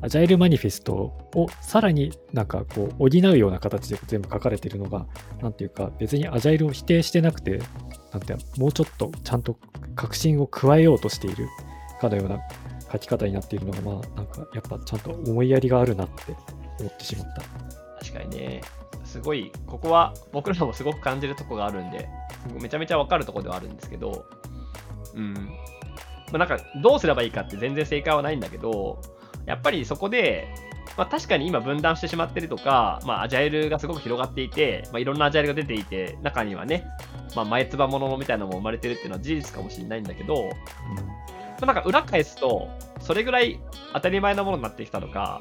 [0.00, 5.06] アジャイルマニフェストをさらになんかこう補うような形で全部書かれてるのが、
[5.40, 7.60] なんていうか別にアジャイルを否定してなくて、
[8.12, 9.58] なんていうのもうちょっとちゃんと
[9.94, 11.48] 革新を加えようとしている
[12.00, 12.38] かのような
[12.92, 16.32] 書き方になっているのが、まあなんかやっぱちゃんと思いやりがあるなって
[16.80, 17.42] 思ってしまった。
[18.04, 18.60] 確かにね。
[19.04, 22.08] すごい、ここは僕らもすごく感じるとこがあるんで、
[22.60, 24.24] めちゃめちゃわかるとこではあるんですけど、
[25.14, 25.34] うん。
[25.34, 29.00] まあ、なんか、どうすればいいかって全然正解はないんだけど、
[29.46, 30.48] やっぱりそこで、
[30.96, 36.86] まあ、確かに今分断してしまってるとか、まあ、アジャイルがすごく広がっていて、まあ、いろんなアジャイルが出ていて、中にはね、
[37.34, 40.50] まあ、前つばものみたいなのも生まれてるっていうのは事実かもしれないんだけど、
[41.60, 42.68] まあなんか裏返すと、
[43.00, 43.60] それぐらい
[43.92, 45.40] 当たり前なものになってきたとか、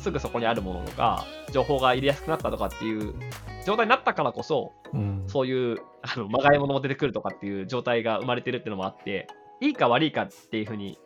[0.00, 3.14] すぐそこにあるものとか、情報が入れやすくなったとかっていう
[3.64, 5.24] 状態になったからこそ、うん。
[5.28, 9.28] そういうあのまがいものも出てくるとかっていう状態が生まれてるっていうのもあって、
[9.60, 10.98] いいか悪いかっていうふうに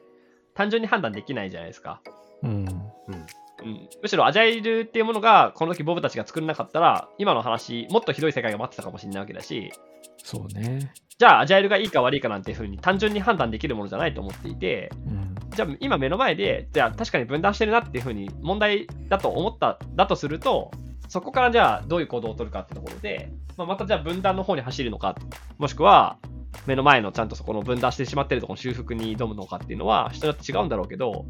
[0.55, 2.01] 単純に判断できないじゃないですか。
[2.43, 2.51] うん。
[2.51, 3.27] うん。
[3.63, 9.73] うん、むしろアジャイルっていうものがこの時ボブたちが作れなかったら今の話もっとひどい世界が待ってたかもしれないわけだし
[10.23, 10.93] そうね。
[11.19, 15.35] じゃあアジャイルがいいか悪いかなんていうふうに単純に判断できるものじゃないと思っていてうん。
[15.55, 20.71] じゃあ今目の前でじゃあ確かに分断してるなっていうふうに問題だと思っただとすると
[21.09, 25.17] そこからじゃあどういう行動を取るかってところで、まあ、またじゃあ分断の方に走るのか
[25.59, 26.19] もしくは
[26.67, 31.27] 目の前のちゃんとそこの分断してしまってるところの修復に挑むのかっていうのは人によって違うんだろうけど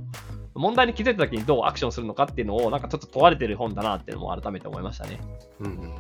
[0.55, 5.21] 問題に気づいた時にどうアクションするのかっていうのをなんかちょっと問われてる本だなっていうのも改めて思いましたね。
[5.61, 5.95] うんうん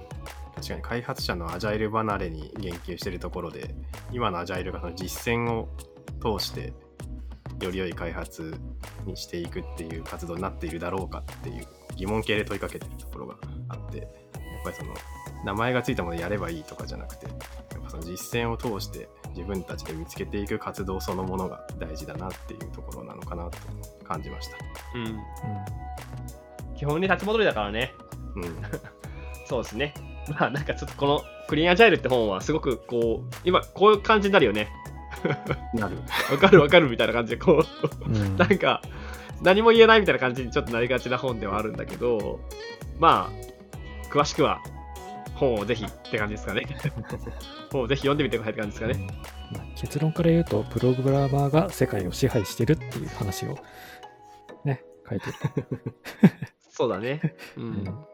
[0.56, 3.74] 確かに開発者のアジャイル離れに言及してるところで
[4.10, 5.68] 今のアジャイルがその実践を
[6.38, 6.72] 通して
[7.60, 8.54] より良い開発
[9.04, 13.36] にしていくっていう活動になっているだろうかっていう疑問形で問いかけてるところが
[13.68, 14.08] あってやっ
[14.64, 14.94] ぱりその
[15.44, 23.58] 名前がついたものやればいいとかじゃなくてやっぱその実践を通して自分たちで見つけていく活動そのものが大事だなっていうところなのかなと
[24.02, 24.56] 感じました。
[24.94, 25.06] うん。
[25.06, 25.16] うん。
[26.74, 27.92] 基本に立ち戻りだからね。
[28.34, 28.44] うん、
[29.46, 29.94] そうですね。
[30.30, 34.68] まあなんかちょっとこのクリーンアジャイルって本はすごくこう、今こういう感じになるよね。
[35.74, 35.98] なる。
[36.32, 38.80] わかるわかるみたいな感じでこう、うん なんか
[39.42, 42.40] 何も言えないみたいな感じにちょっとなりがちな本ではあるんだけど、
[42.98, 44.62] まあ、詳しくは
[45.36, 46.66] 本をぜひって感じですかね。
[47.70, 49.06] 本をぜひ読んでみてくださいって感じですかね。
[49.52, 53.58] まあ結論から言うと、プログラマーが世界を支配してるっていう話を
[54.64, 55.32] ね、書いてる。
[56.68, 57.20] そうだね。
[57.56, 57.64] うん。
[57.64, 58.06] うん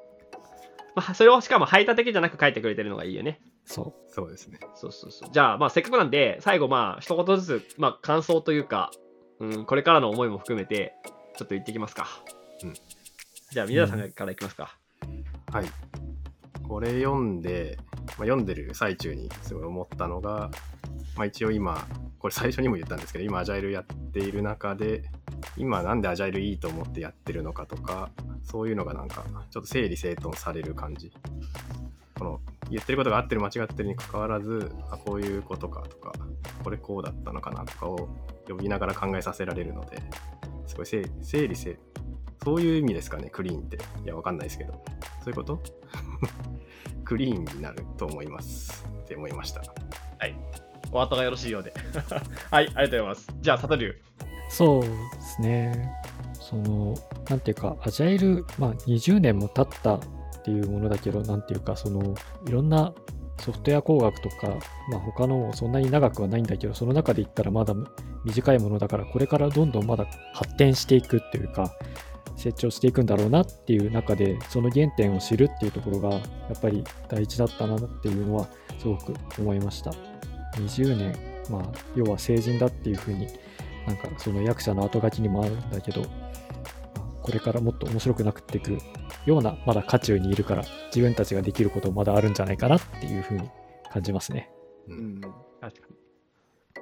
[0.94, 3.40] まあ、それをしかも排他的じゃなく書いてくれてるのがいいよね。
[3.64, 4.58] そそうですね。
[4.75, 5.31] そうそうそう。
[5.33, 8.90] じゃあ、まあ、せっかくなんで、最後、まあ、一言ずつ、まあ、感想というか、
[9.40, 10.94] うん、これからの思いも含めて、
[11.37, 12.06] ちょっと言ってきますか。
[12.62, 12.75] うん。
[13.50, 14.77] じゃあ、皆さんからいきますか。
[15.50, 15.64] はい。
[16.73, 20.50] これ読んで、まあ、読んでる最中にすごい思ったのが、
[21.18, 21.87] まあ、一応今、
[22.18, 25.02] これ最初にも言ったんですけど、今、アジャイルやっている中で、
[25.58, 28.08] 今なんでアジャイルいいと思ってやってるのかとか、
[28.42, 31.12] そういうのがなんか、ちょっと整理整頓される感じ。
[32.18, 36.14] この言ってることが合ってる間違ってるにかかわらず、あ、こういうことかとか、
[36.64, 38.08] これこうだったのかなとかを
[38.44, 40.02] 読みながら考えさせられるので、
[40.66, 41.79] すごい整整理整
[42.45, 43.79] そういう意味ですかね、クリーンって。
[44.05, 44.73] いや、わかんないですけど。
[45.23, 45.61] そういうこと？
[47.05, 48.85] クリーンになると思います。
[49.05, 49.61] って思いました。
[50.19, 50.35] はい。
[50.90, 51.73] お後がよろしいようで。
[52.51, 53.29] はい、ありがとうございます。
[53.40, 53.97] じゃあ、サトリュウ。
[54.49, 54.88] そうで
[55.21, 55.90] すね。
[56.35, 56.95] その、
[57.29, 60.01] なんていうか、アジャイル、まあ、20年も経ったっ
[60.45, 62.15] ていうものだけど、なんていうか、その、
[62.47, 62.93] いろんな
[63.38, 64.49] ソフトウェア工学とか、
[64.90, 67.75] まあ、他のもそんなに長くはないんだけど、その中で言ったらまだ
[68.25, 71.73] 短いものだから、これからどんどんまだ発展していくっていうか、
[72.43, 76.19] 成長していくんだろうなっていう中で、その原点を知るっていうところが、や
[76.57, 79.93] っぱり大事だったなっていうのは、すごく思いました。
[80.57, 81.17] 20年、
[81.51, 83.29] まあ、要は成人だっていうふうに
[83.87, 86.13] なんかその役者の後書きにもあるんだけど、まあ
[87.23, 88.79] これからもっと面白くなっていく
[89.27, 93.49] ようなまだ渦中にいるから自分たちができることまだあるんじゃないかなっていうふうに
[93.93, 94.51] 感じますね。
[94.88, 95.97] ううんん、確かに。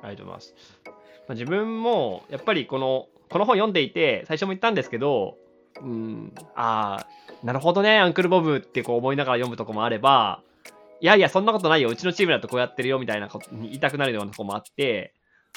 [0.03, 0.55] ありがとうございます。
[0.87, 0.93] ま
[1.29, 5.37] あ、自分も、やっぱりこの、この本読んでいて、最初も言ったんですけど、
[5.83, 7.07] うん、ああ、
[7.45, 10.43] なるほどね、アンクルボブってこう思いながら読むとこもあれば、
[11.01, 15.15] いやいや、そんなことないよ、うちのチームだとこうやってるよみたいなことに言いたくなるようなとこもあって、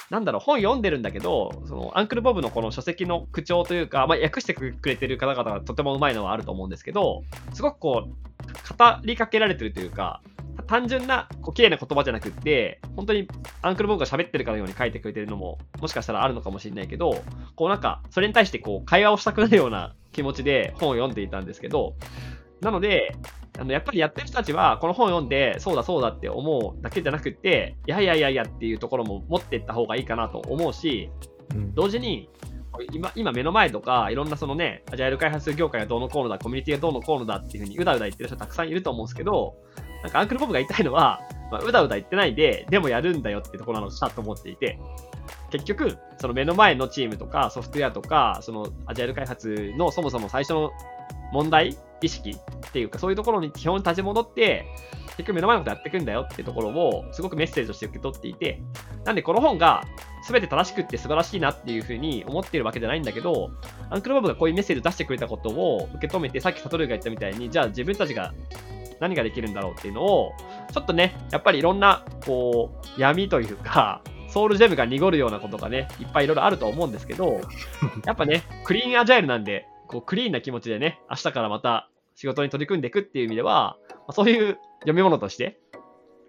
[0.09, 10.21] なんだろう、本読んでるんだけど、そのアンクルボブのこの書籍の口調というか、まあ、訳してくれてる方々がとてもうまいのはあると思うんですけど、すごくこう、語りかけられてるというか、
[10.67, 13.27] 単純なこう綺麗な言葉じゃなくって、本当に
[13.61, 17.21] アンクルボブが喋ってるかのように書いてくれてるのも、もしかしたらあるのかもしれないけど、
[17.55, 21.95] こうなんか、それに対してこう会話をしたくなるような気持ちで本を読んでいたんですけど、
[22.61, 23.15] なので、
[23.59, 31.11] あのやっぱりやってる人たちは、この本を読んで、そうだそうだって思うだけじゃなくって、いやいやいやいやっていうところも持っていった方がいいかなと思うし、
[31.53, 32.29] うん、同時に、
[32.91, 39.55] 今今目の前とか、いろんなそのね、アジャイル開発業界がどうのこうのだ、コミュニティがどうのこうのだっていうふうにうだうだ言ってる人たくさんいると思うんですけど、
[40.01, 44.79] なんかアンクルボブが言いたいのは、まあ、うだうだ言ってないで、でもやるんだよってところなのかなと思っていて、
[45.53, 50.71] 結局、その目の前のチームとかソフトウェアとか、そのアジャイル開発のそもそも最初の
[51.31, 54.65] 問題意識っていうか、そういうところに基本立ち戻って、
[55.17, 58.61] 結局目の前のことやっていくんだよっていうところを、すごくメッセージとして受け取っていて、
[59.05, 59.83] なんでこの本が
[60.27, 63.51] 全て正しくって素晴らしいなっていうふうに思ってるわけじゃないんだけど、
[63.89, 68.33] アンクルボブがこういうメッセージを出してくれたことを受け止めて、さっきサトルが言ったみたいに、じゃあ自分たちが
[68.99, 70.33] 何ができるんだろうっていうのを、
[70.71, 74.01] ちょっとね、やっぱりいろんな、こう、闇というか、
[74.33, 77.39] ソウルジェムが濁るようなことがね、いっぱいいろいろあると思うんですけど、
[78.03, 85.59] やっぱね、クリーンアジャイルなんで、こう、クリーンな気持ちでね、明日からまた仕事に取り組んでいくっていう意味では、まあそういう読み物として、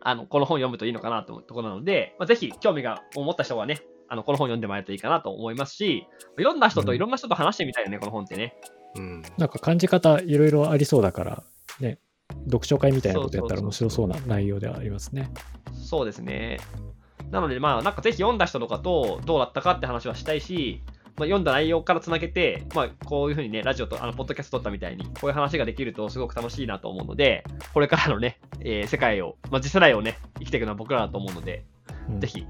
[0.03, 6.07] あの、この本読むといいのかなと思うところなので、まあ、ぜひ興味が持った人はね、あの、この本読んでもらえるといいかなと思いますし、
[6.39, 8.55] いろんな人といろんな人と話してみたいよね、この本ってね。
[8.97, 9.23] うん。
[9.39, 11.43] なんか感じ方いろいろありそうだから、
[11.81, 11.99] ね、
[12.45, 15.31] 読書会みたいなことやったら面白そうな内容ではありますね。
[15.73, 16.59] そうですね。
[17.31, 20.83] なので、まあ、なんかぜひ読んだ人とかとどうだったかって話はしたいし、
[21.17, 31.65] まあ、読んだ内容からつなげて、まあ、こういうふうにね、ラジオと、あの、ポッドキャスト撮ったみたいに、こういう話ができるとすごく楽しいなと思うので、これからのね、えー世界を、まあ、次世代をね、生きていくのは僕らだと思うので、
[32.09, 32.47] うんぜひ、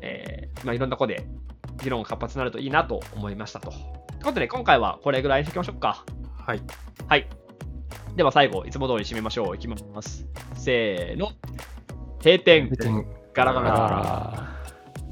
[0.00, 1.26] えーまあ、いろんな子で
[1.82, 3.70] 議論が活発になるといいなと思いましたと。
[3.70, 3.84] という
[4.24, 6.04] ことで、今回はこれぐらいにしておきましょうか。
[6.46, 6.62] はい。
[7.08, 7.28] はい。
[8.16, 9.56] では最後、いつも通り締めましょう。
[9.56, 10.26] いきます。
[10.54, 11.32] せーの。
[12.24, 12.70] 閉店。
[13.38, 14.48] ガラガラガラ。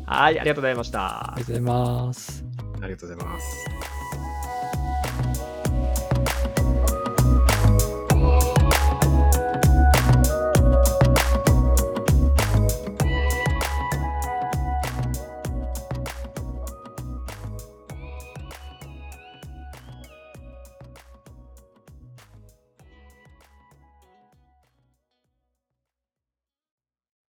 [0.07, 2.45] あはい、ありがとうございましたりがとうございます。
[2.83, 3.96] ありがとうございます。